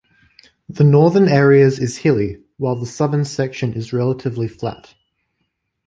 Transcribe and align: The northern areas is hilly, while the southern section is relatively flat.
The 0.67 0.83
northern 0.83 1.27
areas 1.27 1.77
is 1.77 1.97
hilly, 1.97 2.41
while 2.57 2.75
the 2.75 2.87
southern 2.87 3.23
section 3.23 3.73
is 3.75 3.93
relatively 3.93 4.47
flat. 4.47 4.95